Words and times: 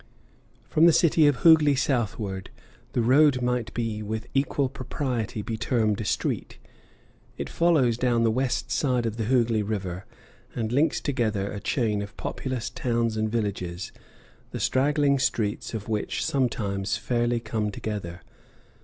From 0.67 0.87
the 0.87 0.93
city 0.93 1.27
of 1.27 1.41
Hooghli 1.43 1.75
southward, 1.77 2.49
the 2.93 3.03
road 3.03 3.43
might 3.43 3.77
with 3.77 4.25
equal 4.33 4.67
propriety 4.67 5.43
be 5.43 5.57
termed 5.57 6.01
a 6.01 6.05
street; 6.05 6.57
it 7.37 7.47
follows 7.51 7.99
down 7.99 8.23
the 8.23 8.31
west 8.31 8.71
side 8.71 9.05
of 9.05 9.17
the 9.17 9.25
Hooghli 9.25 9.61
River 9.61 10.07
and 10.55 10.71
links 10.71 11.01
together 11.01 11.51
a 11.51 11.59
chain 11.59 12.01
of 12.01 12.17
populous 12.17 12.71
towns 12.71 13.15
and 13.15 13.31
villages, 13.31 13.91
the 14.49 14.59
straggling 14.59 15.19
streets 15.19 15.75
of 15.75 15.87
which 15.87 16.25
sometimes 16.25 16.97
fairly 16.97 17.39
come 17.39 17.69
together. 17.69 18.21